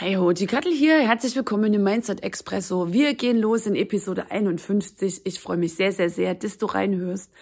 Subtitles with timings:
[0.00, 1.00] Hey ho, die Kattel hier.
[1.00, 2.92] Herzlich willkommen im Mindset Expresso.
[2.92, 5.22] Wir gehen los in Episode 51.
[5.24, 7.32] Ich freue mich sehr, sehr, sehr, dass du reinhörst.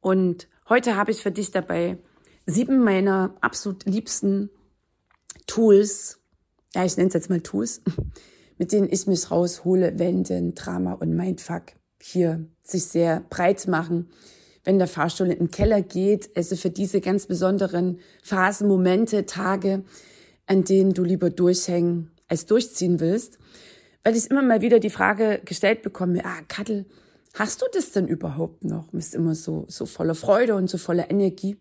[0.00, 1.98] Und heute habe ich für dich dabei
[2.46, 4.48] sieben meiner absolut liebsten
[5.46, 6.20] Tools.
[6.74, 7.82] Ja, ich nenne es jetzt mal Tools,
[8.56, 11.64] mit denen ich mich raushole, wenn denn Drama und Mindfuck
[12.00, 14.08] hier sich sehr breit machen.
[14.64, 19.84] Wenn der Fahrstuhl in den Keller geht, also für diese ganz besonderen Phasen, Momente, Tage,
[20.46, 23.38] an denen du lieber durchhängen als durchziehen willst.
[24.02, 26.86] Weil ich immer mal wieder die Frage gestellt bekomme, ah, Kattel,
[27.34, 28.86] hast du das denn überhaupt noch?
[28.88, 31.56] Du bist immer so, so voller Freude und so voller Energie.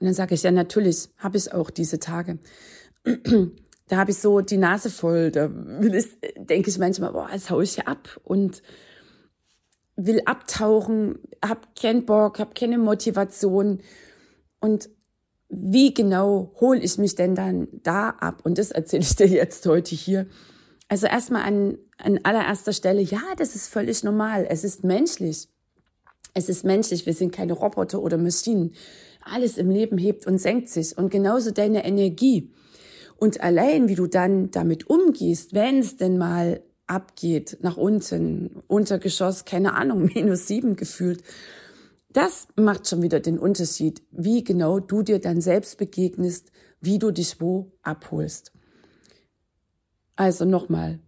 [0.00, 2.38] Und dann sage ich, ja, natürlich habe ich auch diese Tage.
[3.88, 5.30] da habe ich so die Nase voll.
[5.30, 5.50] Da
[5.92, 8.62] ich, denke ich manchmal, boah, jetzt hau ich hier ab und
[9.96, 13.80] will abtauchen, hab keinen Bock, hab keine Motivation.
[14.60, 14.90] Und
[15.48, 18.40] wie genau hole ich mich denn dann da ab?
[18.44, 20.26] Und das erzähle ich dir jetzt heute hier.
[20.88, 24.46] Also erstmal an, an allererster Stelle, ja, das ist völlig normal.
[24.48, 25.48] Es ist menschlich.
[26.34, 27.06] Es ist menschlich.
[27.06, 28.74] Wir sind keine Roboter oder Maschinen.
[29.22, 30.96] Alles im Leben hebt und senkt sich.
[30.96, 32.52] Und genauso deine Energie.
[33.16, 39.44] Und allein, wie du dann damit umgehst, wenn es denn mal abgeht, nach unten, Untergeschoss,
[39.44, 41.22] keine Ahnung, minus sieben gefühlt,
[42.18, 47.12] das macht schon wieder den Unterschied, wie genau du dir dann selbst begegnest, wie du
[47.12, 48.50] dich wo abholst.
[50.16, 50.98] Also nochmal.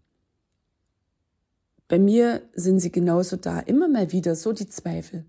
[1.89, 5.29] Bei mir sind sie genauso da, immer mal wieder so die Zweifel.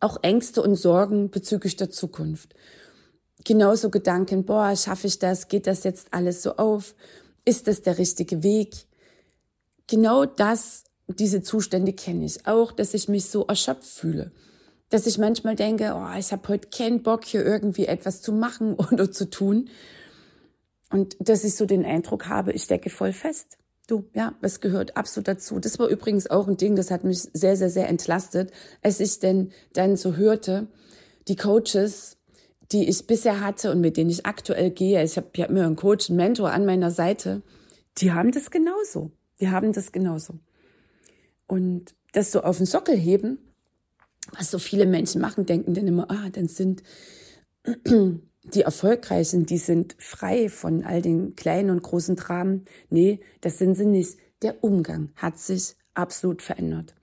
[0.00, 2.54] Auch Ängste und Sorgen bezüglich der Zukunft.
[3.46, 5.48] Genauso Gedanken, boah, schaffe ich das?
[5.48, 6.94] Geht das jetzt alles so auf?
[7.46, 8.86] Ist das der richtige Weg?
[9.86, 14.32] Genau das diese Zustände kenne ich auch, dass ich mich so erschöpft fühle.
[14.88, 18.74] Dass ich manchmal denke, oh, ich habe heute keinen Bock, hier irgendwie etwas zu machen
[18.92, 19.68] oder zu tun.
[20.90, 23.58] Und dass ich so den Eindruck habe, ich stecke voll fest.
[23.88, 25.58] Du, ja, das gehört absolut dazu.
[25.58, 28.52] Das war übrigens auch ein Ding, das hat mich sehr, sehr, sehr entlastet,
[28.82, 30.68] als ich denn dann so hörte,
[31.28, 32.16] die Coaches,
[32.70, 35.76] die ich bisher hatte und mit denen ich aktuell gehe, ich habe hab mir einen
[35.76, 37.42] Coach, einen Mentor an meiner Seite,
[37.98, 39.10] die haben das genauso.
[39.40, 40.34] Die haben das genauso.
[41.52, 43.36] Und das so auf den Sockel heben,
[44.38, 46.82] was so viele Menschen machen, denken dann immer, ah, dann sind
[48.44, 52.64] die Erfolgreichen, die sind frei von all den kleinen und großen Dramen.
[52.88, 54.16] Nee, das sind sie nicht.
[54.40, 56.94] Der Umgang hat sich absolut verändert.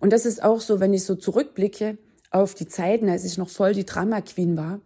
[0.00, 1.96] Und das ist auch so, wenn ich so zurückblicke
[2.32, 4.80] auf die Zeiten, als ich noch voll die Drama Queen war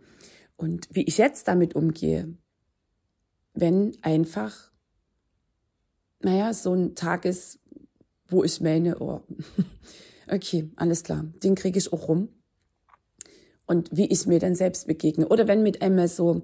[0.58, 2.34] und wie ich jetzt damit umgehe.
[3.54, 4.70] Wenn einfach,
[6.20, 7.59] naja, so ein Tag ist,
[8.30, 9.22] wo ich meine, oh,
[10.30, 12.28] okay, alles klar, den kriege ich auch rum.
[13.66, 15.28] Und wie ich mir dann selbst begegne.
[15.28, 16.42] Oder wenn mit einmal so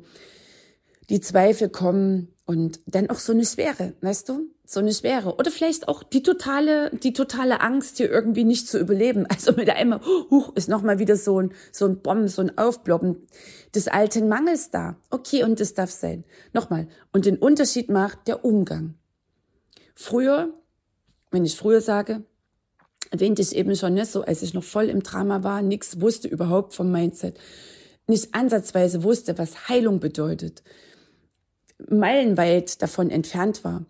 [1.08, 4.48] die Zweifel kommen und dann auch so eine Schwere, weißt du?
[4.64, 5.36] So eine Schwere.
[5.36, 9.26] Oder vielleicht auch die totale, die totale Angst, hier irgendwie nicht zu überleben.
[9.30, 13.26] Also mit einmal, huch, ist nochmal wieder so ein, so ein Bomben, so ein Aufbloppen
[13.74, 14.96] des alten Mangels da.
[15.10, 16.24] Okay, und das darf sein.
[16.52, 16.88] Nochmal.
[17.12, 18.94] Und den Unterschied macht der Umgang.
[19.94, 20.54] Früher
[21.36, 22.22] wenn ich früher sage,
[23.10, 26.28] erwähnte ich eben schon, ne, so als ich noch voll im Drama war, nichts wusste
[26.28, 27.38] überhaupt vom Mindset,
[28.06, 30.62] nicht ansatzweise wusste, was Heilung bedeutet,
[31.90, 33.84] meilenweit davon entfernt war,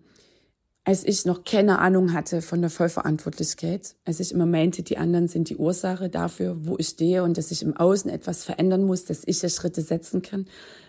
[0.82, 5.28] als ich noch keine Ahnung hatte von der Vollverantwortlichkeit, als ich immer meinte, die anderen
[5.28, 9.04] sind die Ursache dafür, wo ich stehe und dass ich im Außen etwas verändern muss,
[9.04, 10.46] dass ich ja Schritte setzen kann.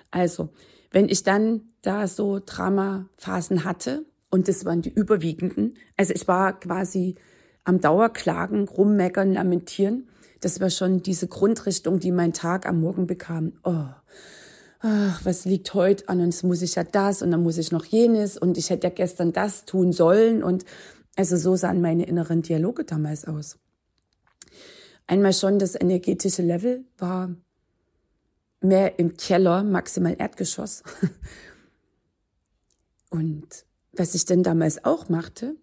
[0.10, 0.50] Also,
[0.90, 5.76] wenn ich dann da so Dramaphasen hatte, und das waren die überwiegenden.
[5.96, 7.16] Also ich war quasi
[7.64, 10.08] am Dauerklagen, rummeckern, lamentieren.
[10.42, 13.54] Das war schon diese Grundrichtung, die mein Tag am Morgen bekam.
[13.64, 13.86] Oh,
[14.80, 16.20] ach, was liegt heute an?
[16.20, 18.94] Jetzt muss ich ja das und dann muss ich noch jenes und ich hätte ja
[18.94, 20.44] gestern das tun sollen.
[20.44, 20.66] Und
[21.16, 23.58] also so sahen meine inneren Dialoge damals aus.
[25.08, 27.34] Einmal schon das energetische Level war
[28.62, 30.84] mehr im Keller, maximal Erdgeschoss.
[33.10, 33.67] Und
[33.98, 35.56] was ich denn damals auch machte,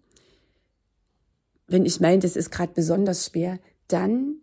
[1.67, 4.35] wenn ich meinte, es ist gerade besonders schwer, dann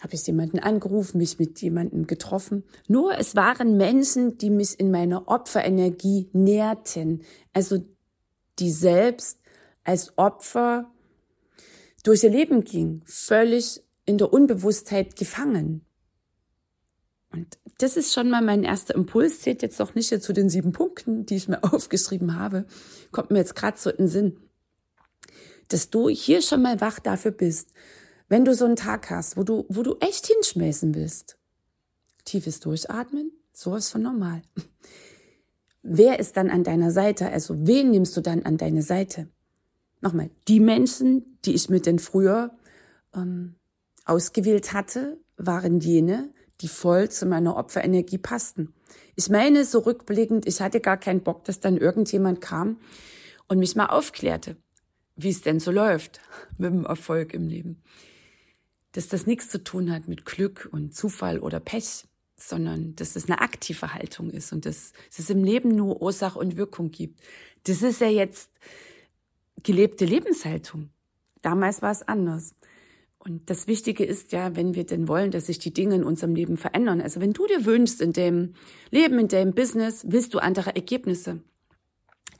[0.00, 2.64] habe ich jemanden angerufen, mich mit jemandem getroffen.
[2.88, 7.22] Nur es waren Menschen, die mich in meiner Opferenergie nährten.
[7.52, 7.84] Also
[8.58, 9.38] die selbst
[9.84, 10.90] als Opfer
[12.02, 15.86] durch ihr Leben ging, völlig in der Unbewusstheit gefangen.
[17.32, 20.72] Und das ist schon mal mein erster Impuls, zählt jetzt noch nicht zu den sieben
[20.72, 22.66] Punkten, die ich mir aufgeschrieben habe,
[23.10, 24.36] kommt mir jetzt gerade so in den Sinn,
[25.68, 27.70] dass du hier schon mal wach dafür bist,
[28.28, 31.38] wenn du so einen Tag hast, wo du, wo du echt hinschmeißen willst.
[32.24, 34.42] Tiefes Durchatmen, sowas von normal.
[35.82, 37.28] Wer ist dann an deiner Seite?
[37.30, 39.28] Also wen nimmst du dann an deine Seite?
[40.00, 42.56] Nochmal, die Menschen, die ich mit den früher
[43.14, 43.56] ähm,
[44.04, 48.72] ausgewählt hatte, waren jene, die voll zu meiner Opferenergie passten.
[49.16, 52.78] Ich meine, so rückblickend, ich hatte gar keinen Bock, dass dann irgendjemand kam
[53.48, 54.56] und mich mal aufklärte,
[55.16, 56.20] wie es denn so läuft
[56.58, 57.82] mit dem Erfolg im Leben.
[58.92, 62.04] Dass das nichts zu tun hat mit Glück und Zufall oder Pech,
[62.36, 66.38] sondern dass es eine aktive Haltung ist und dass, dass es im Leben nur Ursache
[66.38, 67.20] und Wirkung gibt.
[67.64, 68.50] Das ist ja jetzt
[69.62, 70.90] gelebte Lebenshaltung.
[71.40, 72.54] Damals war es anders.
[73.24, 76.34] Und das Wichtige ist ja, wenn wir denn wollen, dass sich die Dinge in unserem
[76.34, 77.00] Leben verändern.
[77.00, 78.54] Also wenn du dir wünschst, in dem
[78.90, 81.40] Leben, in dem Business, willst du andere Ergebnisse.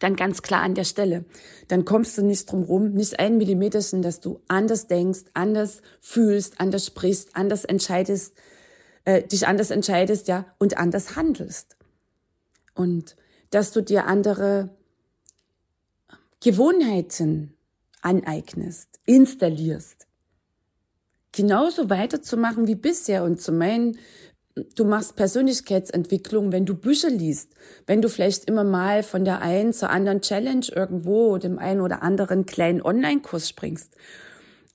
[0.01, 1.25] Dann ganz klar an der Stelle.
[1.69, 6.61] Dann kommst du nicht drum rum, nicht ein Millimeterchen, dass du anders denkst, anders fühlst,
[6.61, 8.35] anders sprichst, anders entscheidest,
[9.05, 11.77] äh, dich anders entscheidest, ja, und anders handelst.
[12.75, 13.15] Und
[13.51, 14.71] dass du dir andere
[16.41, 17.55] Gewohnheiten
[18.01, 20.09] aneignest, installierst
[21.33, 23.99] genauso weiterzumachen wie bisher und zu meinen,
[24.77, 27.55] du machst Persönlichkeitsentwicklung, wenn du Bücher liest,
[27.87, 32.03] wenn du vielleicht immer mal von der einen zur anderen Challenge irgendwo, dem einen oder
[32.03, 33.97] anderen kleinen Online-Kurs springst.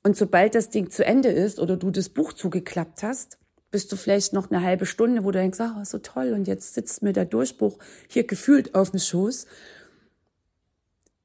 [0.03, 3.37] Und sobald das Ding zu Ende ist oder du das Buch zugeklappt hast,
[3.69, 6.47] bist du vielleicht noch eine halbe Stunde, wo du denkst, ah, oh, so toll, und
[6.47, 7.77] jetzt sitzt mir der Durchbruch
[8.07, 9.45] hier gefühlt auf dem Schoß.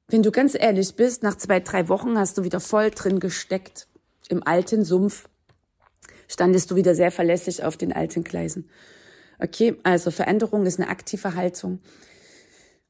[0.09, 3.87] Wenn du ganz ehrlich bist, nach zwei, drei Wochen hast du wieder voll drin gesteckt
[4.29, 5.27] im alten Sumpf
[6.27, 8.69] standest du wieder sehr verlässlich auf den alten Gleisen.
[9.39, 11.79] Okay, also Veränderung ist eine aktive Haltung.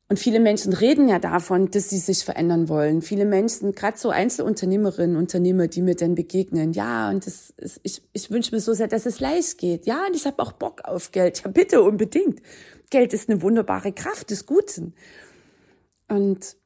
[0.09, 3.01] Und viele Menschen reden ja davon, dass sie sich verändern wollen.
[3.01, 8.03] Viele Menschen, gerade so Einzelunternehmerinnen, Unternehmer, die mir dann begegnen, ja, und das ist, ich,
[8.12, 9.88] ich wünsche mir so sehr, dass es leicht geht.
[9.88, 11.41] Ja, und ich habe auch Bock auf Geld.
[11.44, 12.41] Ja, bitte unbedingt.
[12.91, 14.94] Geld ist eine wunderbare Kraft des Guten.
[16.09, 16.57] Und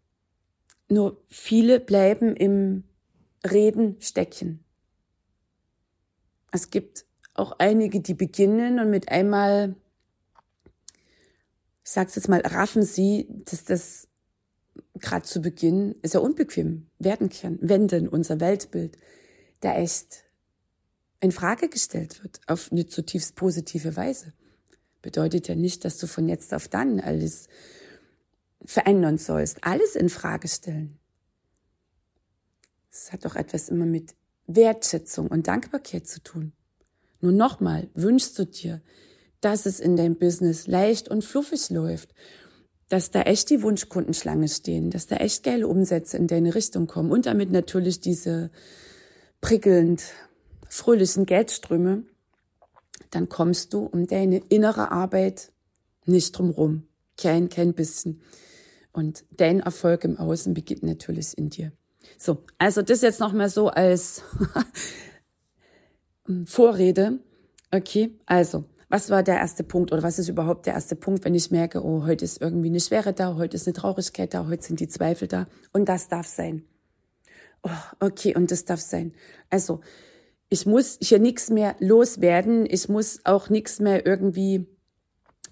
[0.90, 2.84] nur viele bleiben im
[3.48, 4.64] Reden stecken.
[6.52, 9.76] Es gibt auch einige, die beginnen und mit einmal,
[11.84, 14.08] ich sag's jetzt mal, raffen sie, dass das
[15.00, 18.98] gerade zu Beginn sehr unbequem werden kann, wenn denn unser Weltbild
[19.60, 20.24] da echt
[21.20, 24.34] in Frage gestellt wird, auf eine zutiefst positive Weise.
[25.02, 27.48] Bedeutet ja nicht, dass du von jetzt auf dann alles
[28.66, 30.97] verändern sollst, alles in Frage stellen.
[32.98, 34.16] Es hat doch etwas immer mit
[34.48, 36.54] Wertschätzung und Dankbarkeit zu tun.
[37.22, 38.82] Nur nochmal, wünschst du dir,
[39.42, 42.14] dass es in deinem Business leicht und fluffig läuft,
[42.90, 47.12] dass da echt die Wunschkundenschlange stehen, dass da echt geile Umsätze in deine Richtung kommen
[47.12, 48.50] und damit natürlich diese
[49.42, 50.04] prickelnd
[50.70, 52.04] fröhlichen Geldströme,
[53.12, 55.52] dann kommst du um deine innere Arbeit
[56.06, 56.88] nicht drum rum.
[57.18, 58.22] Kein, kein bisschen.
[58.92, 61.72] Und dein Erfolg im Außen beginnt natürlich in dir.
[62.18, 64.24] So, also das jetzt noch mal so als
[66.46, 67.20] Vorrede.
[67.72, 71.36] Okay, also, was war der erste Punkt oder was ist überhaupt der erste Punkt, wenn
[71.36, 74.64] ich merke, oh, heute ist irgendwie eine Schwere da, heute ist eine Traurigkeit da, heute
[74.64, 76.64] sind die Zweifel da und das darf sein.
[77.64, 79.14] Oh, okay, und das darf sein.
[79.50, 79.82] Also,
[80.50, 84.68] ich muss hier nichts mehr loswerden, ich muss auch nichts mehr irgendwie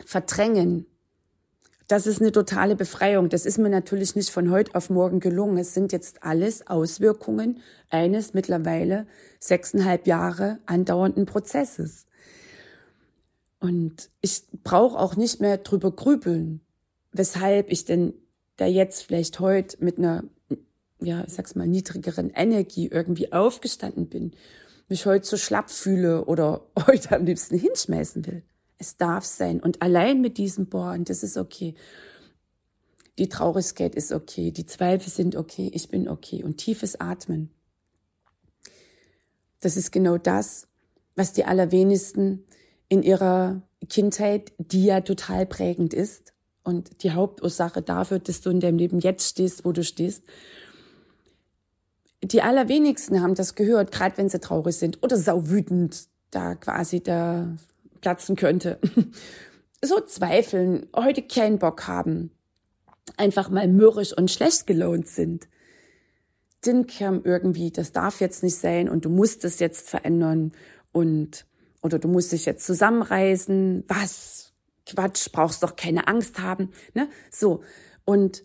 [0.06, 0.86] verdrängen.
[1.88, 3.30] Das ist eine totale Befreiung.
[3.30, 5.58] Das ist mir natürlich nicht von heute auf morgen gelungen.
[5.58, 9.06] Es sind jetzt alles Auswirkungen eines mittlerweile
[9.40, 12.08] sechseinhalb Jahre andauernden Prozesses.
[13.60, 16.62] Und ich brauche auch nicht mehr drüber grübeln,
[17.12, 18.14] weshalb ich denn
[18.58, 20.24] da jetzt vielleicht heute mit einer,
[21.00, 24.32] ja, ich sag's mal, niedrigeren Energie irgendwie aufgestanden bin,
[24.88, 28.44] mich heute so schlapp fühle oder heute am liebsten hinschmeißen will.
[28.78, 29.60] Es darf sein.
[29.60, 31.76] Und allein mit diesem Bohren, das ist okay.
[33.18, 34.52] Die Traurigkeit ist okay.
[34.52, 35.72] Die Zweifel sind okay.
[35.74, 36.44] Ich bin okay.
[36.44, 37.50] Und tiefes Atmen.
[39.62, 40.68] Das ist genau das,
[41.16, 42.44] was die allerwenigsten
[42.90, 48.60] in ihrer Kindheit, die ja total prägend ist und die Hauptursache dafür, dass du in
[48.60, 50.24] deinem Leben jetzt stehst, wo du stehst,
[52.24, 57.56] die allerwenigsten haben das gehört, gerade wenn sie traurig sind oder sauwütend da quasi da
[58.06, 58.80] platzen könnte.
[59.84, 62.30] so zweifeln, heute keinen Bock haben,
[63.18, 65.48] einfach mal mürrisch und schlecht gelaunt sind.
[66.68, 70.52] Den kam irgendwie, das darf jetzt nicht sein und du musst es jetzt verändern
[70.92, 71.48] und
[71.82, 73.86] oder du musst dich jetzt zusammenreißen.
[73.88, 74.54] Was?
[74.86, 76.74] Quatsch, brauchst doch keine Angst haben.
[76.94, 77.10] Ne?
[77.32, 77.64] So.
[78.06, 78.44] Und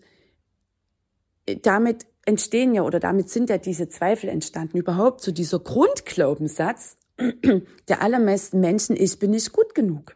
[1.61, 4.79] damit entstehen ja oder damit sind ja diese Zweifel entstanden.
[4.79, 6.97] Überhaupt so dieser Grundglaubenssatz
[7.87, 10.15] der allermeisten Menschen, ich bin nicht gut genug.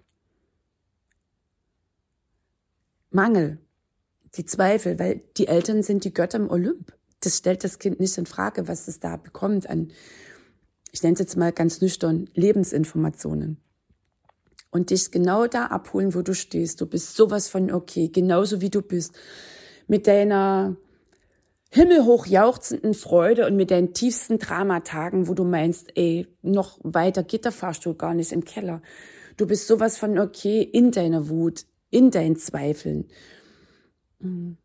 [3.11, 3.59] Mangel,
[4.35, 6.93] die Zweifel, weil die Eltern sind die Götter im Olymp.
[7.21, 9.91] Das stellt das Kind nicht in Frage, was es da bekommt an,
[10.95, 13.57] ich nenne es jetzt mal ganz nüchtern, Lebensinformationen.
[14.71, 16.79] Und dich genau da abholen, wo du stehst.
[16.79, 19.13] Du bist sowas von okay, genauso wie du bist.
[19.87, 20.77] Mit deiner
[21.75, 27.43] himmelhoch jauchzenden Freude und mit deinen tiefsten Dramatagen, wo du meinst, ey, noch weiter geht
[27.43, 28.81] der Fahrstuhl gar nicht im Keller.
[29.35, 33.09] Du bist sowas von okay in deiner Wut, in deinen Zweifeln.
[34.19, 34.57] Mhm.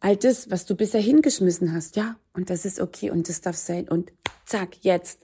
[0.00, 3.56] All das, was du bisher hingeschmissen hast, ja, und das ist okay und das darf
[3.56, 4.12] sein und
[4.44, 5.22] zack, jetzt.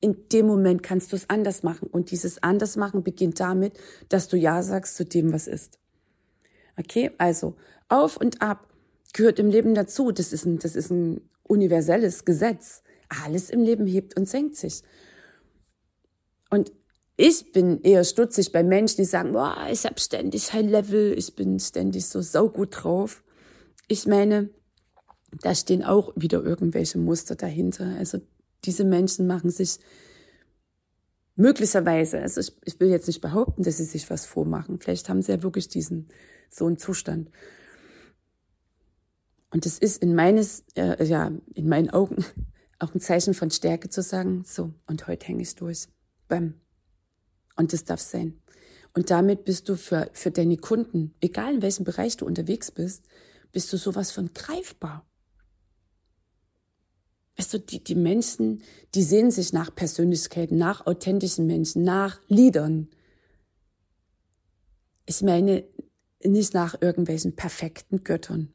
[0.00, 3.72] In dem Moment kannst du es anders machen und dieses anders machen beginnt damit,
[4.10, 5.78] dass du Ja sagst zu dem, was ist.
[6.76, 7.56] Okay, also
[7.88, 8.68] auf und ab
[9.14, 10.12] gehört im Leben dazu.
[10.12, 12.82] Das ist ein, das ist ein universelles Gesetz.
[13.24, 14.82] Alles im Leben hebt und senkt sich.
[16.50, 16.72] Und
[17.16, 21.34] ich bin eher stutzig bei Menschen, die sagen, boah, ich habe ständig High Level, ich
[21.36, 23.22] bin ständig so saugut drauf.
[23.86, 24.50] Ich meine,
[25.42, 27.94] da stehen auch wieder irgendwelche Muster dahinter.
[27.98, 28.20] Also
[28.64, 29.78] diese Menschen machen sich
[31.36, 34.80] möglicherweise, also ich, ich will jetzt nicht behaupten, dass sie sich was vormachen.
[34.80, 36.08] Vielleicht haben sie ja wirklich diesen
[36.50, 37.30] so einen Zustand.
[39.54, 42.24] Und es ist in meines, äh, ja, in meinen Augen
[42.80, 45.86] auch ein Zeichen von Stärke zu sagen, so, und heute hänge ich durch.
[46.26, 46.54] Bam.
[47.54, 48.42] Und das darf sein.
[48.94, 53.04] Und damit bist du für, für deine Kunden, egal in welchem Bereich du unterwegs bist,
[53.52, 55.06] bist du sowas von greifbar.
[57.36, 58.60] Weißt du, die, die Menschen,
[58.96, 62.88] die sehen sich nach Persönlichkeiten, nach authentischen Menschen, nach Liedern.
[65.06, 65.62] Ich meine,
[66.24, 68.52] nicht nach irgendwelchen perfekten Göttern.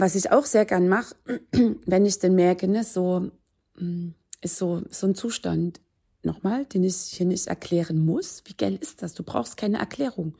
[0.00, 1.14] Was ich auch sehr gern mache,
[1.86, 3.30] wenn ich denn merke, ne, so
[3.78, 5.80] mm, ist so, so ein Zustand,
[6.22, 8.42] nochmal, den ich hier nicht erklären muss.
[8.46, 9.14] Wie geil ist das?
[9.14, 10.36] Du brauchst keine Erklärung.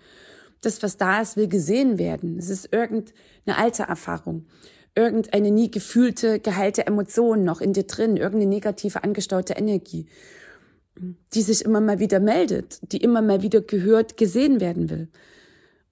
[0.61, 2.39] Das, was da ist, will gesehen werden.
[2.39, 4.47] Es ist irgendeine alte Erfahrung,
[4.95, 10.07] irgendeine nie gefühlte, geheilte Emotion noch in dir drin, irgendeine negative, angestaute Energie,
[11.33, 15.09] die sich immer mal wieder meldet, die immer mal wieder gehört, gesehen werden will.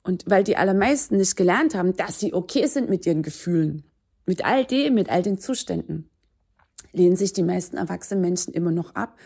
[0.06, 3.82] Und weil die allermeisten nicht gelernt haben, dass sie okay sind mit ihren Gefühlen,
[4.25, 6.08] mit all dem, mit all den Zuständen,
[6.92, 9.18] lehnen sich die meisten erwachsenen Menschen immer noch ab.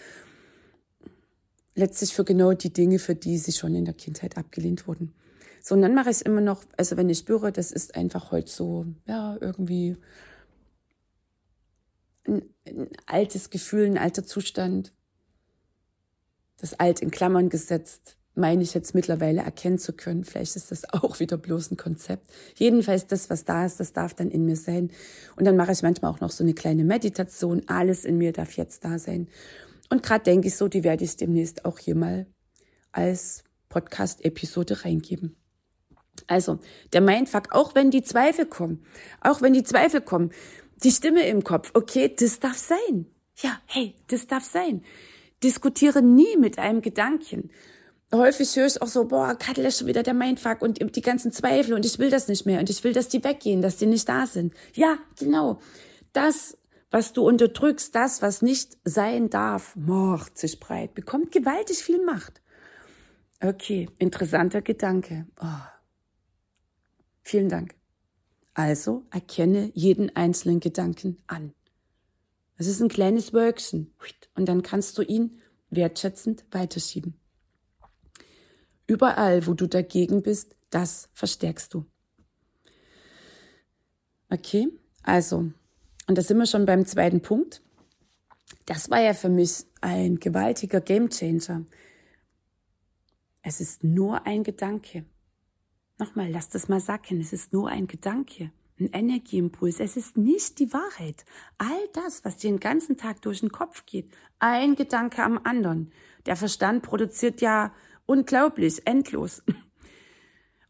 [1.74, 5.12] Letztlich für genau die Dinge, für die sie schon in der Kindheit abgelehnt wurden.
[5.60, 8.30] So, und dann mache ich es immer noch, also wenn ich spüre, das ist einfach
[8.30, 9.98] heute so, ja, irgendwie
[12.26, 14.94] ein, ein altes Gefühl, ein alter Zustand,
[16.56, 20.24] das alt in Klammern gesetzt, meine ich jetzt mittlerweile erkennen zu können.
[20.24, 22.26] Vielleicht ist das auch wieder bloß ein Konzept.
[22.56, 24.90] Jedenfalls das, was da ist, das darf dann in mir sein.
[25.36, 27.62] Und dann mache ich manchmal auch noch so eine kleine Meditation.
[27.66, 29.28] Alles in mir darf jetzt da sein.
[29.90, 32.26] Und gerade denke ich so, die werde ich demnächst auch hier mal
[32.92, 35.36] als Podcast-Episode reingeben.
[36.26, 36.58] Also,
[36.92, 38.84] der Mindfuck, auch wenn die Zweifel kommen,
[39.20, 40.30] auch wenn die Zweifel kommen,
[40.82, 43.06] die Stimme im Kopf, okay, das darf sein.
[43.36, 44.82] Ja, hey, das darf sein.
[45.42, 47.50] Diskutiere nie mit einem Gedanken
[48.12, 51.32] häufig höre ich auch so, boah, Kattel ist schon wieder der Mindfuck und die ganzen
[51.32, 53.86] Zweifel und ich will das nicht mehr und ich will, dass die weggehen, dass die
[53.86, 54.54] nicht da sind.
[54.74, 55.60] Ja, genau.
[56.12, 56.58] Das,
[56.90, 62.40] was du unterdrückst, das, was nicht sein darf, macht sich breit, bekommt gewaltig viel Macht.
[63.40, 65.26] Okay, interessanter Gedanke.
[65.40, 65.46] Oh.
[67.22, 67.74] Vielen Dank.
[68.54, 71.54] Also erkenne jeden einzelnen Gedanken an.
[72.56, 73.94] Es ist ein kleines Wölkchen
[74.34, 75.40] und dann kannst du ihn
[75.70, 77.19] wertschätzend weiterschieben.
[78.90, 81.86] Überall, wo du dagegen bist, das verstärkst du.
[84.28, 84.66] Okay,
[85.04, 85.52] also,
[86.08, 87.62] und da sind wir schon beim zweiten Punkt.
[88.66, 91.66] Das war ja für mich ein gewaltiger Gamechanger.
[93.42, 95.04] Es ist nur ein Gedanke.
[95.98, 97.20] Nochmal, lass das mal sacken.
[97.20, 99.78] Es ist nur ein Gedanke, ein Energieimpuls.
[99.78, 101.24] Es ist nicht die Wahrheit.
[101.58, 105.92] All das, was dir den ganzen Tag durch den Kopf geht, ein Gedanke am anderen.
[106.26, 107.72] Der Verstand produziert ja
[108.10, 109.40] Unglaublich, endlos.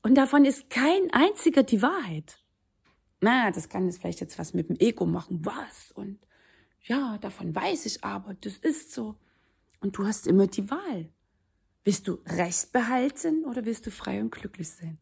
[0.02, 2.38] Und davon ist kein einziger die Wahrheit.
[3.22, 5.42] na, das kann jetzt vielleicht jetzt was mit dem Ego machen.
[5.42, 5.90] Was?
[5.92, 6.18] Und
[6.82, 9.16] ja, davon weiß ich aber, das ist so.
[9.80, 11.08] Und du hast immer die Wahl.
[11.82, 14.98] Willst du Recht behalten oder willst du frei und glücklich sein?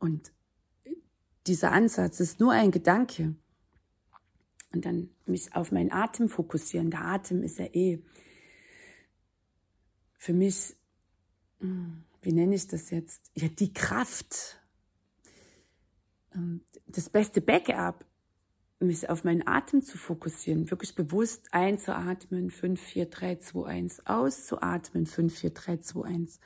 [0.00, 0.32] Und
[1.46, 3.36] dieser Ansatz ist nur ein Gedanke.
[4.72, 6.90] Und dann mich auf meinen Atem fokussieren.
[6.90, 8.02] Der Atem ist ja eh
[10.20, 10.76] für mich,
[11.60, 13.30] hm, wie nenne ich das jetzt?
[13.34, 14.60] Ja, die Kraft.
[16.34, 18.04] Ähm, das beste Backup,
[18.80, 25.06] mich auf meinen Atem zu fokussieren, wirklich bewusst einzuatmen, 5, 4, 3, 2, 1, auszuatmen,
[25.06, 26.40] 5, 4, 3, 2, 1.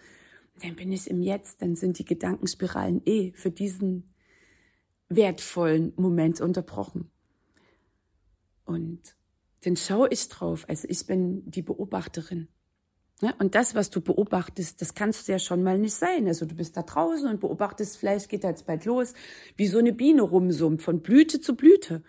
[0.62, 4.14] Dann bin ich im Jetzt, dann sind die Gedankenspiralen eh für diesen
[5.08, 7.10] wertvollen Moment unterbrochen.
[8.64, 9.16] Und
[9.64, 10.64] dann schaue ich drauf.
[10.68, 12.48] Also ich bin die Beobachterin.
[13.38, 16.26] Und das, was du beobachtest, das kannst du ja schon mal nicht sein.
[16.26, 19.14] Also du bist da draußen und beobachtest, vielleicht geht da jetzt bald los,
[19.56, 22.02] wie so eine Biene rumsummt, von Blüte zu Blüte.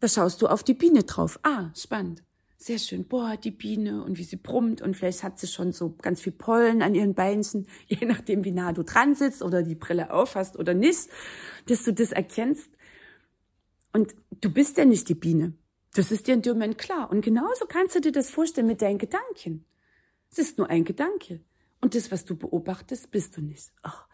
[0.00, 1.38] Da schaust du auf die Biene drauf.
[1.42, 2.22] Ah, spannend.
[2.62, 3.06] Sehr schön.
[3.06, 6.32] Boah, die Biene und wie sie brummt und vielleicht hat sie schon so ganz viel
[6.32, 10.58] Pollen an ihren Beinchen, je nachdem, wie nah du dran sitzt oder die Brille aufhast
[10.58, 11.08] oder nicht,
[11.66, 12.68] dass du das erkennst.
[13.92, 15.54] Und du bist ja nicht die Biene.
[15.94, 17.10] Das ist dir in dem Moment klar.
[17.10, 19.64] Und genauso kannst du dir das vorstellen mit deinen Gedanken.
[20.30, 21.40] Es ist nur ein Gedanke.
[21.80, 23.72] Und das, was du beobachtest, bist du nicht.
[23.82, 24.06] Ach,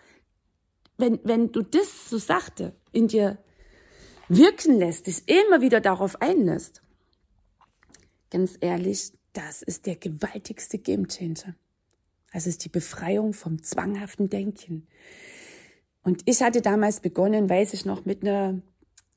[0.99, 3.39] wenn, wenn du das so sachte in dir
[4.29, 6.83] wirken lässt, dich immer wieder darauf einlässt,
[8.31, 11.55] ganz ehrlich, das ist der gewaltigste Gamechanger.
[12.33, 14.87] Das ist die Befreiung vom zwanghaften Denken.
[16.03, 18.63] Und ich hatte damals begonnen, weiß ich noch, mit einer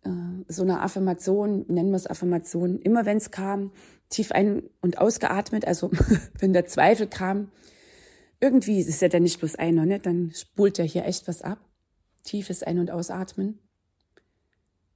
[0.04, 0.10] äh,
[0.48, 3.72] so einer Affirmation, nennen wir es Affirmation, immer wenn es kam,
[4.10, 5.92] tief ein- und ausgeatmet, also
[6.40, 7.52] wenn der Zweifel kam,
[8.40, 10.00] irgendwie, ist ja dann nicht bloß einer, ne?
[10.00, 11.60] dann spult ja hier echt was ab.
[12.24, 13.60] Tiefes Ein- und Ausatmen.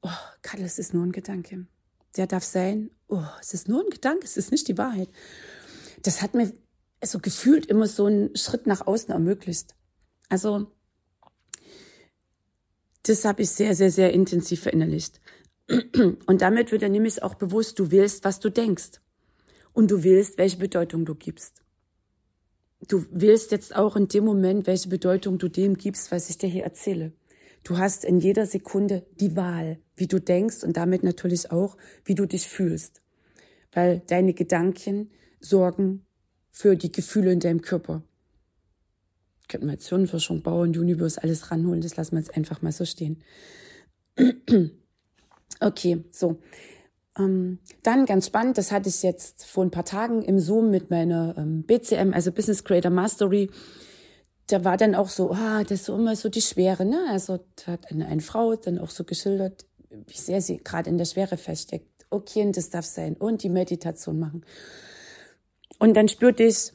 [0.01, 0.09] Oh,
[0.41, 1.65] Kadel, es ist nur ein Gedanke.
[2.15, 2.91] Der darf sein.
[3.07, 5.09] Oh, es ist nur ein Gedanke, es ist nicht die Wahrheit.
[6.03, 6.51] Das hat mir
[7.03, 9.75] so gefühlt immer so einen Schritt nach außen ermöglicht.
[10.29, 10.71] Also,
[13.03, 15.19] das habe ich sehr, sehr, sehr intensiv verinnerlicht.
[16.25, 19.01] Und damit wird dann nämlich auch bewusst, du willst, was du denkst.
[19.73, 21.63] Und du willst, welche Bedeutung du gibst.
[22.87, 26.49] Du willst jetzt auch in dem Moment, welche Bedeutung du dem gibst, was ich dir
[26.49, 27.13] hier erzähle.
[27.63, 32.15] Du hast in jeder Sekunde die Wahl, wie du denkst und damit natürlich auch, wie
[32.15, 33.01] du dich fühlst.
[33.71, 35.09] Weil deine Gedanken
[35.39, 36.05] sorgen
[36.51, 38.03] für die Gefühle in deinem Körper
[39.53, 41.81] könnten wir jetzt Hirnforschung, bauen, Universe, alles ranholen.
[41.81, 43.21] Das lassen wir jetzt einfach mal so stehen.
[45.59, 46.39] okay, so.
[47.17, 50.89] Ähm, dann ganz spannend, das hatte ich jetzt vor ein paar Tagen im Zoom mit
[50.89, 53.49] meiner ähm, BCM, also Business Creator Mastery.
[54.47, 56.99] Da war dann auch so, ah, das ist so immer so die Schwere, ne?
[57.09, 60.97] Also da hat eine, eine Frau dann auch so geschildert, wie sehr sie gerade in
[60.97, 62.05] der Schwere feststeckt.
[62.09, 63.15] Okay, und das darf sein.
[63.15, 64.45] Und die Meditation machen.
[65.79, 66.73] Und dann spürte ich,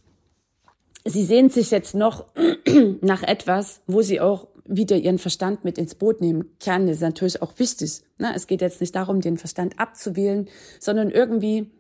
[1.05, 2.27] sie sehnt sich jetzt noch
[3.01, 6.89] nach etwas, wo sie auch wieder ihren Verstand mit ins Boot nehmen kann.
[6.89, 8.03] Ist natürlich auch wichtig.
[8.19, 8.33] Ne?
[8.37, 11.71] Es geht jetzt nicht darum, den Verstand abzuwählen, sondern irgendwie,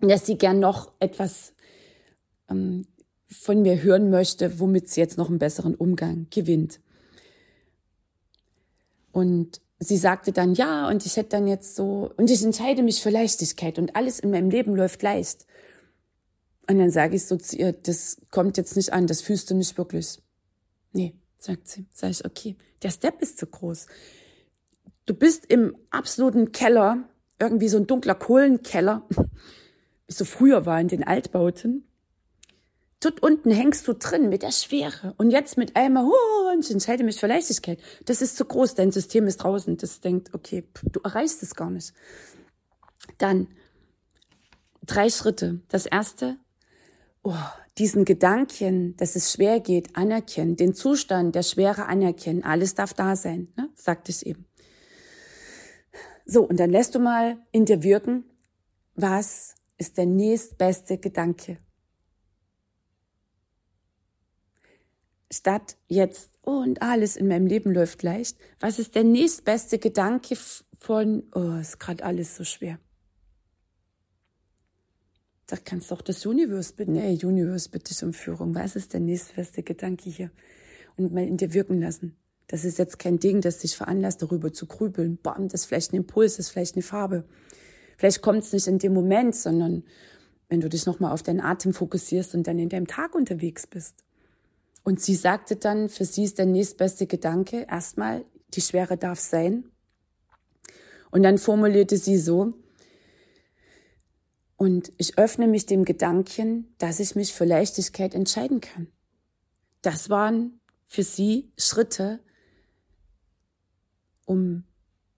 [0.00, 1.54] dass sie gern noch etwas
[2.50, 2.86] ähm,
[3.28, 6.78] von mir hören möchte, womit sie jetzt noch einen besseren Umgang gewinnt.
[9.10, 13.00] Und sie sagte dann, ja, und ich hätte dann jetzt so, und ich entscheide mich
[13.00, 15.46] für Leichtigkeit und alles in meinem Leben läuft leicht.
[16.68, 19.54] Und dann sage ich so zu ihr, das kommt jetzt nicht an, das fühlst du
[19.54, 20.18] nicht wirklich.
[20.92, 21.14] Nee,
[21.44, 21.86] sagt sie.
[21.92, 23.86] Sag ich, okay, der Step ist zu groß.
[25.06, 29.06] Du bist im absoluten Keller, irgendwie so ein dunkler Kohlenkeller,
[30.06, 31.86] wie so früher war in den Altbauten.
[33.00, 35.14] Dort unten hängst du drin mit der Schwere.
[35.18, 37.78] Und jetzt mit einmal, oh, ich entscheide mich für Leichtigkeit.
[38.06, 39.76] Das ist zu groß, dein System ist draußen.
[39.76, 41.92] Das denkt, okay, du erreichst es gar nicht.
[43.18, 43.48] Dann
[44.86, 45.60] drei Schritte.
[45.68, 46.38] Das erste,
[47.24, 47.34] oh,
[47.78, 53.16] diesen Gedanken, dass es schwer geht, anerkennen, den Zustand der Schwere anerkennen, alles darf da
[53.16, 53.68] sein, ne?
[53.74, 54.46] sagt es eben.
[56.24, 58.24] So, und dann lässt du mal in dir wirken,
[58.94, 61.58] was ist der nächstbeste Gedanke?
[65.32, 70.36] Statt jetzt, oh, und alles in meinem Leben läuft leicht, was ist der nächstbeste Gedanke
[70.78, 72.78] von, oh, ist gerade alles so schwer?
[75.46, 76.96] Da kannst du auch das Universe bitten.
[76.96, 78.54] Ey, Universe, bitte um Führung.
[78.54, 80.30] Was ist der nächstbeste Gedanke hier?
[80.96, 82.16] Und mal in dir wirken lassen.
[82.46, 85.18] Das ist jetzt kein Ding, das dich veranlasst, darüber zu grübeln.
[85.22, 87.24] Bam, das ist vielleicht ein Impuls, das ist vielleicht eine Farbe.
[87.96, 89.84] Vielleicht kommt es nicht in dem Moment, sondern
[90.48, 94.04] wenn du dich nochmal auf deinen Atem fokussierst und dann in deinem Tag unterwegs bist.
[94.82, 99.64] Und sie sagte dann, für sie ist der nächstbeste Gedanke erstmal, die Schwere darf sein.
[101.10, 102.52] Und dann formulierte sie so,
[104.64, 108.86] und ich öffne mich dem Gedanken, dass ich mich für Leichtigkeit entscheiden kann.
[109.82, 112.20] Das waren für sie Schritte,
[114.24, 114.64] um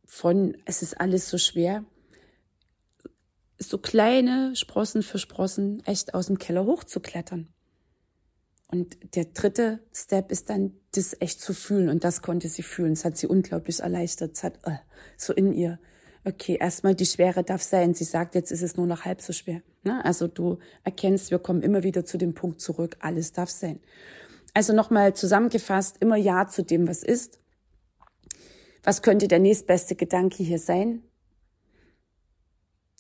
[0.05, 1.85] von, es ist alles so schwer,
[3.57, 7.47] so kleine Sprossen für Sprossen echt aus dem Keller hochzuklettern.
[8.67, 11.89] Und der dritte Step ist dann, das echt zu fühlen.
[11.89, 12.95] Und das konnte sie fühlen.
[12.95, 14.33] Das hat sie unglaublich erleichtert.
[14.33, 14.79] Es hat äh,
[15.17, 15.79] so in ihr,
[16.27, 17.95] okay, erstmal die Schwere darf sein.
[17.95, 19.63] Sie sagt, jetzt ist es nur noch halb so schwer.
[19.85, 20.05] Ne?
[20.05, 23.81] Also du erkennst, wir kommen immer wieder zu dem Punkt zurück, alles darf sein.
[24.53, 27.39] Also nochmal zusammengefasst, immer Ja zu dem, was ist.
[28.83, 31.03] Was könnte der nächstbeste Gedanke hier sein?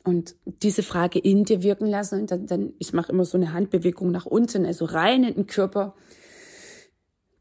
[0.06, 2.20] und diese Frage in dir wirken lassen.
[2.20, 5.46] Und dann, dann ich mache immer so eine Handbewegung nach unten, also rein in den
[5.48, 5.94] Körper.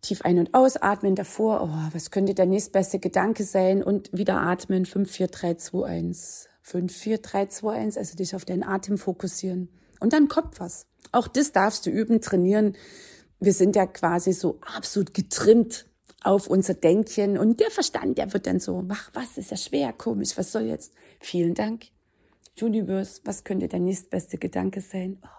[0.05, 1.63] Tief ein- und ausatmen davor.
[1.63, 3.81] Oh, was könnte der nächstbeste Gedanke sein?
[3.81, 4.85] Und wieder atmen.
[4.85, 6.47] 5, 4, 3, 2, 1.
[6.61, 7.97] 5, 4, 3, 2, 1.
[7.97, 9.69] Also dich auf deinen Atem fokussieren.
[9.99, 10.85] Und dann kommt was.
[11.11, 12.75] Auch das darfst du üben, trainieren.
[13.39, 15.87] Wir sind ja quasi so absolut getrimmt
[16.21, 17.39] auf unser Denken.
[17.39, 20.65] Und der Verstand, der wird dann so, ach, was ist ja schwer, komisch, was soll
[20.65, 20.93] jetzt?
[21.19, 21.85] Vielen Dank.
[22.61, 25.17] Universe, was könnte der nächstbeste Gedanke sein?
[25.23, 25.34] Oh,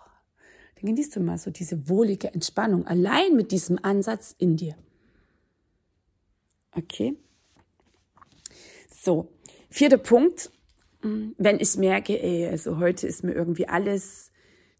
[0.76, 4.76] dann genießt du mal so diese wohlige Entspannung allein mit diesem Ansatz in dir.
[6.72, 7.16] Okay?
[8.90, 9.28] So,
[9.70, 10.50] vierter Punkt.
[11.02, 14.30] Hm, wenn ich merke, ey, also heute ist mir irgendwie alles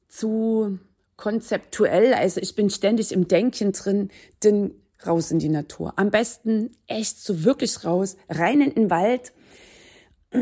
[0.09, 0.79] zu
[1.17, 4.73] konzeptuell, also ich bin ständig im Denken drin, dann
[5.07, 5.95] raus in die Natur.
[5.97, 9.33] Am besten echt so wirklich raus, rein in den Wald,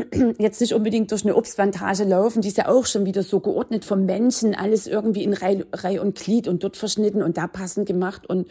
[0.39, 3.85] jetzt nicht unbedingt durch eine Obstplantage laufen, die ist ja auch schon wieder so geordnet
[3.85, 8.27] vom Menschen, alles irgendwie in Reihe, und Glied und dort verschnitten und da passend gemacht
[8.27, 8.47] und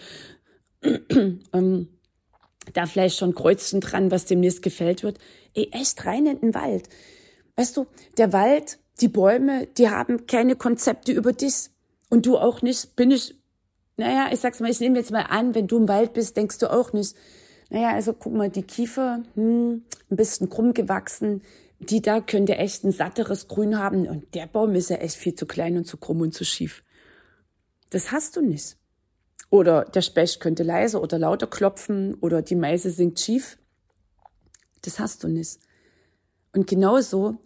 [0.83, 1.89] ähm,
[2.73, 5.19] da vielleicht schon Kreuzchen dran, was demnächst gefällt wird.
[5.55, 6.89] Ey, echt rein in den Wald.
[7.57, 11.71] Weißt du, der Wald, die Bäume, die haben keine Konzepte über dich.
[12.11, 13.35] Und du auch nicht, bin ich,
[13.97, 16.59] naja, ich sag's mal, ich nehme jetzt mal an, wenn du im Wald bist, denkst
[16.59, 17.15] du auch nicht,
[17.71, 21.43] naja, also guck mal, die Kiefer, hm, ein bisschen krumm gewachsen.
[21.81, 25.35] Die da könnte echt ein satteres Grün haben und der Baum ist ja echt viel
[25.35, 26.83] zu klein und zu krumm und zu schief.
[27.91, 28.77] Das hast du nicht.
[29.51, 33.59] Oder der Specht könnte leise oder lauter klopfen oder die Meise singt schief.
[34.83, 35.59] Das hast du nicht.
[36.53, 37.39] Und genauso,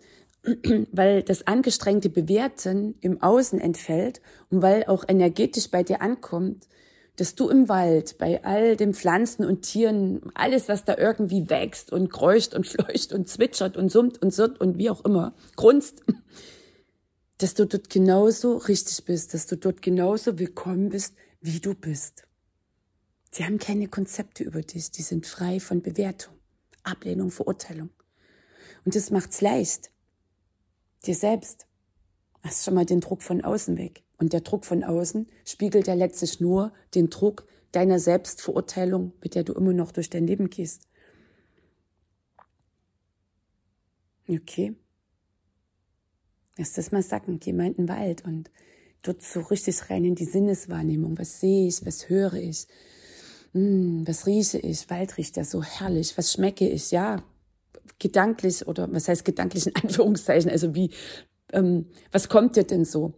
[0.93, 6.69] weil das angestrengte Bewerten im Außen entfällt und weil auch energetisch bei dir ankommt,
[7.19, 11.93] dass du im Wald bei all den Pflanzen und Tieren, alles, was da irgendwie wächst
[11.93, 16.03] und kreucht und fleucht und zwitschert und summt und surrt und wie auch immer, grunzt,
[17.39, 22.23] dass du dort genauso richtig bist, dass du dort genauso willkommen bist, wie du bist.
[23.33, 26.35] Sie haben keine Konzepte über dich, die sind frei von Bewertung,
[26.85, 27.91] Ablehnung, Verurteilung.
[28.85, 29.91] Und das macht's leicht.
[31.05, 31.67] Dir selbst.
[32.43, 34.05] Hast schon mal den Druck von außen weg.
[34.19, 39.45] Und der Druck von außen spiegelt ja letztlich nur den Druck deiner Selbstverurteilung, mit der
[39.45, 40.83] du immer noch durch dein Leben gehst.
[44.29, 44.75] Okay.
[46.57, 47.39] Lass das mal sacken.
[47.39, 48.51] Geh mal in den Wald und
[49.03, 51.19] dort so richtig rein in die Sinneswahrnehmung.
[51.19, 51.87] Was sehe ich?
[51.87, 52.67] Was höre ich?
[53.53, 54.91] Hm, was rieche ich?
[54.91, 56.19] Wald riecht ja so herrlich.
[56.19, 56.91] Was schmecke ich?
[56.91, 57.23] Ja,
[57.99, 60.51] gedanklich oder was heißt gedanklich in Anführungszeichen?
[60.51, 60.91] Also wie,
[61.53, 63.15] ähm, was kommt dir denn so?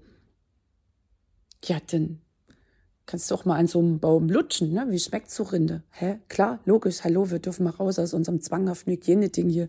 [1.64, 2.20] Ja, dann
[3.06, 4.86] kannst du auch mal an so einem Baum lutschen, ne?
[4.88, 5.82] Wie schmeckt so Rinde?
[5.90, 6.18] Hä?
[6.28, 7.04] Klar, logisch.
[7.04, 9.68] Hallo, wir dürfen mal raus aus unserem zwanghaften Hygieneding hier.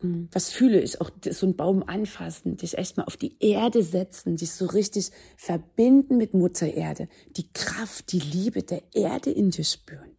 [0.00, 1.00] Hm, was fühle ich?
[1.00, 5.10] Auch so einen Baum anfassen, dich echt mal auf die Erde setzen, dich so richtig
[5.36, 10.16] verbinden mit Mutter Erde, die Kraft, die Liebe der Erde in dir spüren.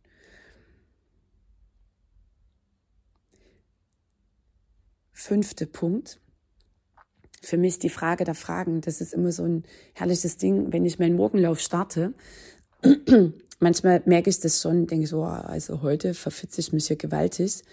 [5.12, 6.20] Fünfter Punkt
[7.42, 8.82] für mich die Frage der Fragen.
[8.82, 12.14] Das ist immer so ein herrliches Ding, wenn ich meinen Morgenlauf starte.
[13.60, 17.64] Manchmal merke ich das schon, denke so, also heute verfitze ich mich hier gewaltig.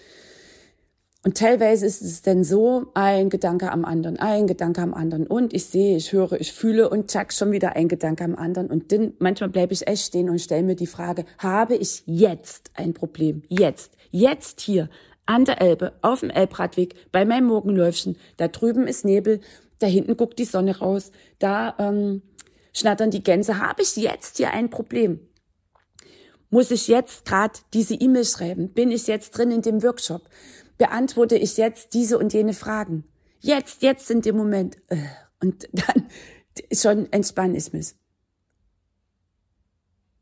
[1.27, 5.27] Und teilweise ist es dann so, ein Gedanke am anderen, ein Gedanke am anderen.
[5.27, 8.71] Und ich sehe, ich höre, ich fühle und zack, schon wieder ein Gedanke am anderen.
[8.71, 12.71] Und dann manchmal bleibe ich echt stehen und stelle mir die Frage, habe ich jetzt
[12.75, 13.43] ein Problem?
[13.49, 14.89] Jetzt, jetzt hier,
[15.27, 18.17] an der Elbe, auf dem Elbradweg, bei meinem Morgenläufchen.
[18.37, 19.41] Da drüben ist Nebel,
[19.79, 22.23] da hinten guckt die Sonne raus, da ähm,
[22.73, 23.59] schnattern die Gänse.
[23.59, 25.21] Habe ich jetzt hier ein Problem?
[26.51, 28.73] Muss ich jetzt gerade diese E-Mail schreiben?
[28.73, 30.23] Bin ich jetzt drin in dem Workshop?
[30.79, 33.05] Beantworte ich jetzt diese und jene Fragen?
[33.41, 34.79] Jetzt, jetzt in dem Moment.
[34.89, 34.99] Äh,
[35.41, 36.09] und dann
[36.73, 37.95] schon entspanne ich mich.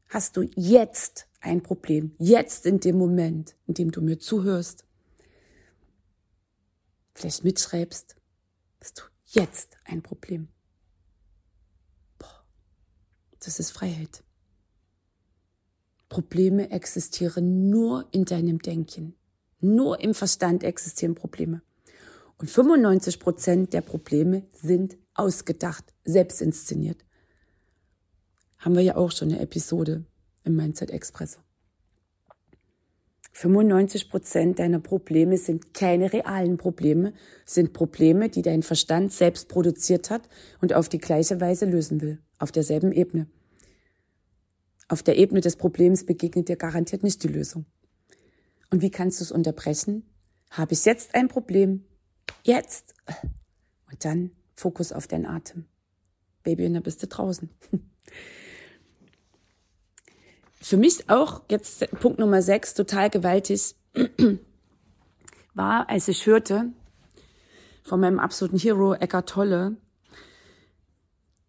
[0.09, 4.85] hast du jetzt ein Problem, jetzt in dem Moment, in dem du mir zuhörst,
[7.15, 8.17] vielleicht mitschreibst,
[8.81, 10.49] hast du jetzt ein Problem.
[12.19, 12.45] Boah,
[13.41, 14.23] das ist Freiheit.
[16.09, 19.17] Probleme existieren nur in deinem Denken.
[19.61, 21.63] Nur im Verstand existieren Probleme.
[22.37, 27.05] Und 95 Prozent der Probleme sind ausgedacht, selbst inszeniert.
[28.59, 30.05] Haben wir ja auch schon eine Episode
[30.43, 31.41] im Mindset Expresso.
[33.35, 37.13] 95 Prozent deiner Probleme sind keine realen Probleme,
[37.45, 40.29] sind Probleme, die dein Verstand selbst produziert hat
[40.61, 43.27] und auf die gleiche Weise lösen will, auf derselben Ebene.
[44.87, 47.67] Auf der Ebene des Problems begegnet dir garantiert nicht die Lösung.
[48.71, 50.09] Und wie kannst du es unterbrechen?
[50.51, 51.85] Habe ich jetzt ein Problem?
[52.45, 52.95] Jetzt.
[53.91, 55.67] Und dann Fokus auf deinen Atem.
[56.45, 57.51] Baby, und dann bist du draußen.
[60.65, 63.75] Für mich auch jetzt Punkt Nummer sechs, total gewaltig,
[65.55, 66.73] war, als ich hörte
[67.83, 69.77] von meinem absoluten Hero Eckart Tolle,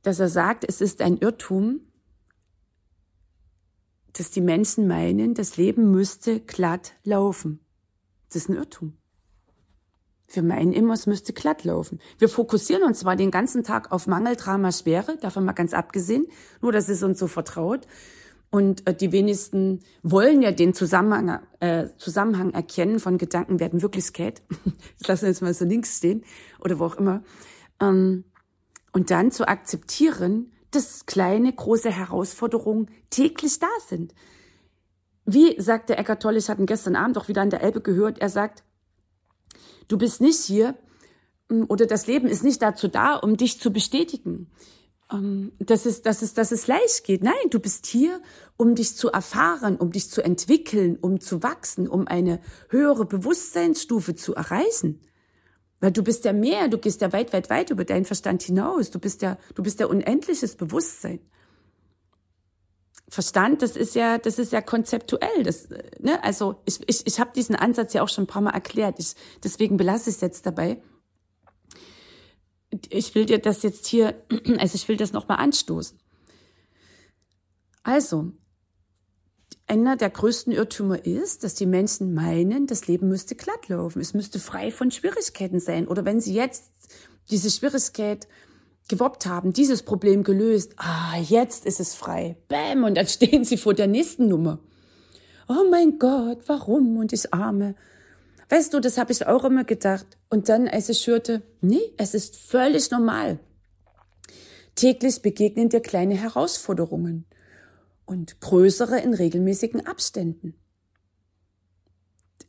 [0.01, 1.79] dass er sagt, es ist ein Irrtum,
[4.11, 7.61] dass die Menschen meinen, das Leben müsste glatt laufen.
[8.27, 8.97] Das ist ein Irrtum.
[10.27, 12.01] Wir meinen immer, es müsste glatt laufen.
[12.17, 16.27] Wir fokussieren uns zwar den ganzen Tag auf Mangel, Drama, Schwere, davon mal ganz abgesehen,
[16.61, 17.87] nur das ist uns so vertraut.
[18.55, 24.43] Und äh, die wenigsten wollen ja den Zusammenhang, äh, Zusammenhang erkennen von Gedanken werden Wirklichkeit.
[24.97, 26.23] Ich lasse jetzt mal so links stehen
[26.61, 27.21] oder wo auch immer.
[27.81, 28.23] Ähm,
[28.93, 34.15] und dann zu akzeptieren, dass kleine, große Herausforderungen täglich da sind.
[35.25, 37.81] Wie sagt der Eckart Tolle, ich hatte ihn gestern Abend auch wieder an der Elbe
[37.81, 38.63] gehört, er sagt,
[39.89, 40.77] du bist nicht hier
[41.49, 44.49] mm, oder das Leben ist nicht dazu da, um dich zu bestätigen,
[45.11, 47.23] ähm, dass es, dass es, dass es leicht geht.
[47.23, 48.21] Nein, du bist hier,
[48.57, 52.39] um dich zu erfahren, um dich zu entwickeln, um zu wachsen, um eine
[52.69, 55.01] höhere Bewusstseinsstufe zu erreichen.
[55.79, 58.89] Weil du bist ja mehr, du gehst ja weit, weit, weit über deinen Verstand hinaus.
[58.89, 61.19] Du bist ja, du bist ja unendliches Bewusstsein.
[63.07, 65.43] Verstand, das ist ja, das ist ja konzeptuell.
[65.43, 66.23] Das, ne?
[66.23, 68.95] Also ich, ich, ich habe diesen Ansatz ja auch schon ein paar Mal erklärt.
[68.97, 70.81] Ich, deswegen belasse ich es jetzt dabei.
[72.89, 74.15] Ich will dir das jetzt hier,
[74.57, 75.97] also ich will das nochmal anstoßen.
[77.83, 78.31] Also,
[79.67, 83.99] einer der größten Irrtümer ist, dass die Menschen meinen, das Leben müsste glatt laufen.
[83.99, 85.87] Es müsste frei von Schwierigkeiten sein.
[85.87, 86.71] Oder wenn sie jetzt
[87.31, 88.27] diese Schwierigkeit
[88.87, 92.37] gewoppt haben, dieses Problem gelöst, ah, jetzt ist es frei.
[92.47, 94.59] Bäm, und dann stehen sie vor der nächsten Nummer.
[95.47, 96.97] Oh mein Gott, warum?
[96.97, 97.75] Und ich arme.
[98.49, 100.05] Weißt du, das habe ich auch immer gedacht.
[100.29, 103.39] Und dann, als ich hörte, nee, es ist völlig normal.
[104.75, 107.25] Täglich begegnen dir kleine Herausforderungen
[108.05, 110.55] und größere in regelmäßigen Abständen.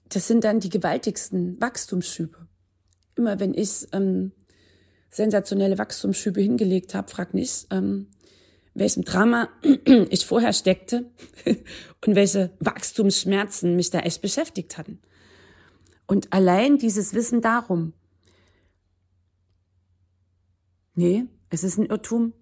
[0.08, 2.46] Das sind dann die gewaltigsten Wachstumsschübe.
[3.16, 4.32] Immer wenn ich ähm,
[5.08, 8.08] sensationelle Wachstumsschübe hingelegt habe, frag nicht, ähm,
[8.74, 9.48] welchem Drama
[10.10, 11.06] ich vorher steckte
[12.06, 15.00] und welche Wachstumsschmerzen mich da echt beschäftigt hatten.
[16.06, 17.92] Und allein dieses Wissen darum,
[20.94, 22.32] nee, es ist ein Irrtum,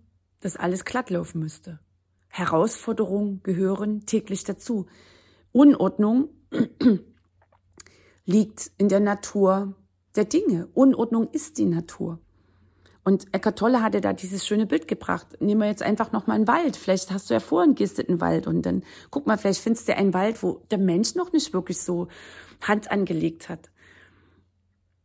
[0.41, 1.81] dass alles glatt laufen müsste.
[2.29, 4.87] Herausforderungen gehören täglich dazu.
[5.53, 6.29] Unordnung
[8.25, 9.75] liegt in der Natur
[10.17, 10.69] der Dinge.
[10.75, 12.19] Unordnung ist die Natur.
[13.05, 15.27] Und Eckart Tolle hatte da dieses schöne Bild gebracht.
[15.41, 16.77] Nehmen wir jetzt einfach noch mal einen Wald.
[16.77, 20.15] Vielleicht hast du ja vorhin gisteten Wald und dann guck mal, vielleicht findest du einen
[20.15, 22.09] Wald, wo der Mensch noch nicht wirklich so
[22.63, 23.71] Hand angelegt hat.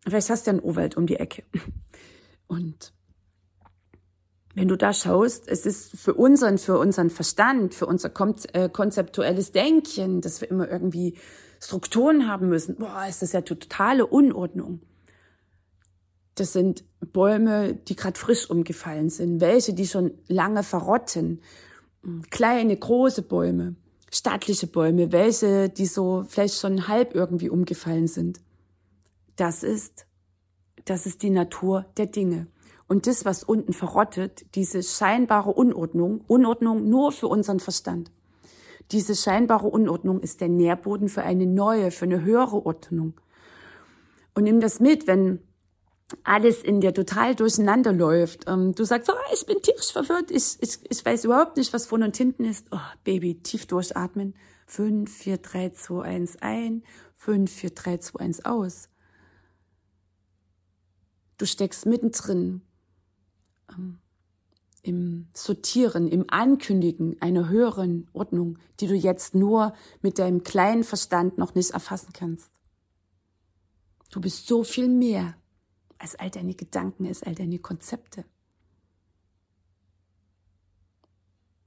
[0.07, 1.43] Vielleicht hast du ja einen Urwald um die Ecke.
[2.47, 2.93] Und
[4.55, 8.11] wenn du da schaust, es ist für unseren, für unseren Verstand, für unser
[8.53, 11.17] äh, konzeptuelles Denken, dass wir immer irgendwie
[11.61, 14.81] Strukturen haben müssen, boah, ist das ja totale Unordnung.
[16.39, 21.41] Das sind Bäume, die gerade frisch umgefallen sind, welche, die schon lange verrotten,
[22.29, 23.75] kleine, große Bäume,
[24.09, 28.39] staatliche Bäume, welche, die so vielleicht schon halb irgendwie umgefallen sind.
[29.35, 30.05] Das ist,
[30.85, 32.47] das ist die Natur der Dinge.
[32.87, 38.11] Und das, was unten verrottet, diese scheinbare Unordnung, Unordnung nur für unseren Verstand.
[38.91, 43.19] Diese scheinbare Unordnung ist der Nährboden für eine neue, für eine höhere Ordnung.
[44.35, 45.41] Und nimm das mit, wenn
[46.23, 48.45] alles in dir total durcheinander läuft.
[48.47, 51.85] Ähm, du sagst, oh, ich bin tierisch verwirrt, ich, ich, ich weiß überhaupt nicht, was
[51.85, 52.67] vorne und hinten ist.
[52.71, 54.35] Oh, Baby, tief durchatmen.
[54.67, 56.83] 5, 4, 3, 2, 1 ein,
[57.15, 58.89] 5, 4, 3, 2, 1 aus.
[61.37, 62.61] Du steckst mittendrin
[64.83, 71.37] im Sortieren, im Ankündigen einer höheren Ordnung, die du jetzt nur mit deinem kleinen Verstand
[71.37, 72.51] noch nicht erfassen kannst.
[74.11, 75.35] Du bist so viel mehr
[75.99, 78.25] als all deine Gedanken, als all deine Konzepte.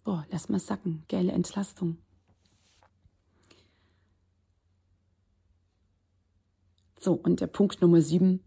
[0.05, 1.99] Boah, lass mal sacken, geile Entlastung.
[6.99, 8.43] So, und der Punkt Nummer sieben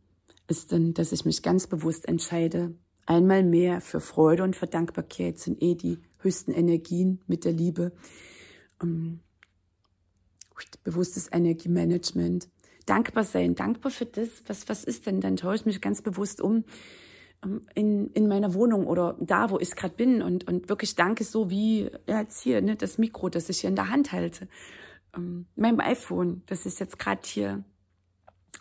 [0.48, 5.40] ist dann, dass ich mich ganz bewusst entscheide, einmal mehr für Freude und für Dankbarkeit
[5.40, 7.94] sind eh die höchsten Energien mit der Liebe.
[8.82, 9.22] Um,
[10.84, 12.48] bewusstes Energiemanagement.
[12.86, 15.22] Dankbar sein, dankbar für das, was, was ist denn?
[15.22, 16.66] Dann schaue ich mich ganz bewusst um
[17.74, 21.50] in, in meiner Wohnung oder da, wo ich gerade bin und, und wirklich danke so
[21.50, 24.48] wie ja, jetzt hier, ne, das Mikro, das ich hier in der Hand halte,
[25.16, 27.64] ähm, meinem iPhone, das ist jetzt gerade hier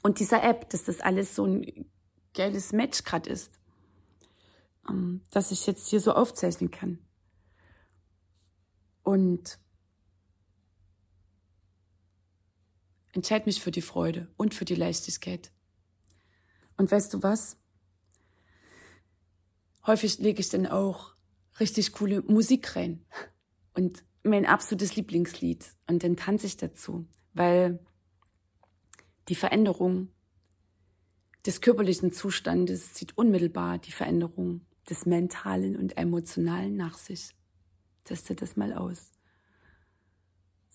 [0.03, 1.87] und dieser App, dass das alles so ein
[2.35, 3.53] geiles Match gerade ist,
[4.89, 6.99] ähm, dass ich jetzt hier so aufzeichnen kann.
[9.03, 9.59] Und
[13.15, 15.53] entscheide mich für die Freude und für die Leichtigkeit.
[16.77, 17.57] Und weißt du was?
[19.87, 21.15] Häufig lege ich dann auch
[21.61, 23.05] richtig coole Musik rein
[23.75, 27.79] und mein absolutes Lieblingslied und dann tanze ich dazu, weil
[29.29, 30.09] die Veränderung
[31.47, 37.35] des körperlichen Zustandes zieht unmittelbar die Veränderung des mentalen und emotionalen nach sich.
[38.05, 39.14] Teste das mal aus.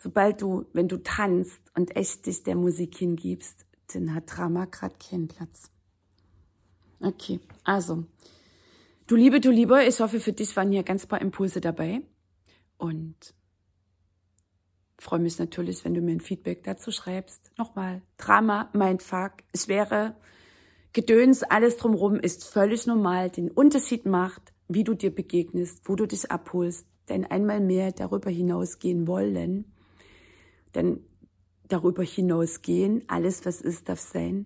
[0.02, 4.96] Sobald du, wenn du tanzt und echt dich der Musik hingibst, dann hat Drama gerade
[4.96, 5.70] keinen Platz.
[7.02, 8.06] Okay, also,
[9.08, 12.02] du Liebe, du Liebe, ich hoffe, für dich waren hier ganz paar Impulse dabei.
[12.78, 13.34] Und
[14.98, 17.52] freue mich natürlich, wenn du mir ein Feedback dazu schreibst.
[17.58, 20.16] Nochmal, Drama, Mindfuck, es wäre
[20.94, 23.32] Gedöns, alles drumherum ist völlig normal.
[23.32, 28.30] Den Unterschied macht, wie du dir begegnest, wo du dich abholst, denn einmal mehr darüber
[28.30, 29.74] hinausgehen wollen,
[30.76, 31.04] denn
[31.68, 34.46] darüber hinausgehen, alles was ist, darf sein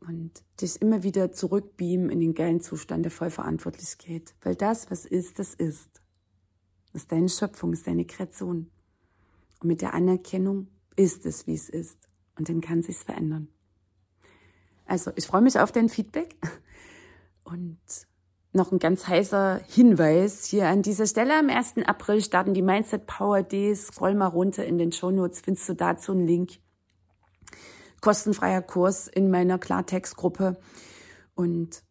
[0.00, 5.38] und dich immer wieder zurückbeamen in den geilen Zustand der Vollverantwortlichkeit, weil das, was ist,
[5.38, 5.88] das ist.
[6.92, 8.70] Das ist deine Schöpfung, ist deine Kreation.
[9.60, 12.08] Und mit der Anerkennung ist es, wie es ist.
[12.36, 13.48] Und dann kann sich's verändern.
[14.86, 16.36] Also, ich freue mich auf dein Feedback.
[17.44, 17.78] Und
[18.52, 21.38] noch ein ganz heißer Hinweis hier an dieser Stelle.
[21.38, 21.74] Am 1.
[21.86, 23.86] April starten die Mindset Power Days.
[23.86, 26.58] Scroll mal runter in den Show Notes, findest du dazu einen Link.
[28.00, 30.58] Kostenfreier Kurs in meiner Klartextgruppe.
[31.34, 31.82] Und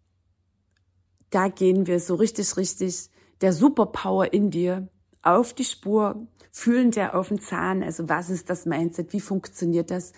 [1.30, 3.10] da gehen wir so richtig, richtig
[3.42, 4.90] der Superpower in dir
[5.22, 7.84] auf die Spur, fühlen der auf den Zahn.
[7.84, 9.14] Also was ist das Mindset?
[9.14, 10.12] Wie funktioniert das?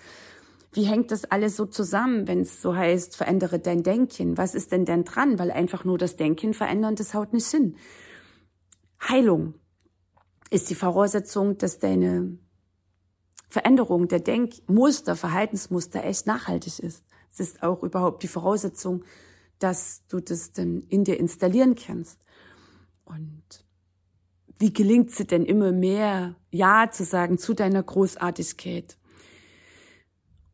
[0.73, 4.38] Wie hängt das alles so zusammen, wenn es so heißt, verändere dein Denken?
[4.38, 5.38] Was ist denn denn dran?
[5.38, 7.75] Weil einfach nur das Denken verändern, das haut nicht hin.
[9.01, 9.55] Heilung
[10.49, 12.38] ist die Voraussetzung, dass deine
[13.49, 17.03] Veränderung der Denkmuster, Verhaltensmuster echt nachhaltig ist.
[17.31, 19.03] Es ist auch überhaupt die Voraussetzung,
[19.60, 22.19] dass du das dann in dir installieren kannst.
[23.03, 23.43] Und
[24.57, 28.97] wie gelingt es denn immer mehr Ja zu sagen zu deiner Großartigkeit?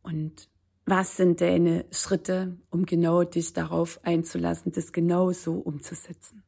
[0.08, 0.48] Und
[0.86, 6.42] was sind deine Schritte, um genau dich darauf einzulassen, das genau so umzusetzen?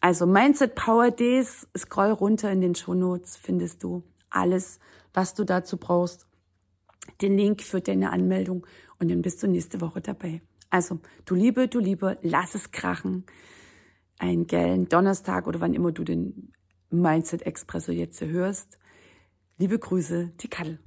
[0.00, 4.80] Also Mindset Power Days, scroll runter in den Show Notes, findest du alles,
[5.12, 6.26] was du dazu brauchst.
[7.20, 8.66] Den Link für deine Anmeldung
[8.98, 10.42] und dann bist du nächste Woche dabei.
[10.70, 13.24] Also, du Liebe, du Liebe, lass es krachen.
[14.18, 16.52] Einen geilen Donnerstag oder wann immer du den
[16.90, 18.76] Mindset Expresso jetzt hörst.
[19.56, 20.80] Liebe Grüße, die Kattel.